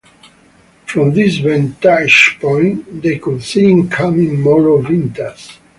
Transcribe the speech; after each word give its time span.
From 0.87 1.13
this 1.13 1.37
vantage 1.37 2.39
point, 2.41 3.03
they 3.03 3.19
could 3.19 3.43
see 3.43 3.69
incoming 3.69 4.41
Moro 4.41 4.81
vintas. 4.81 5.59